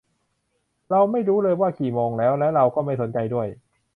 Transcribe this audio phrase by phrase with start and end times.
[0.89, 3.47] เราไม่รู้เลยว่ากี่โมงแล้ว และเราก็ไม่สนใจด้วย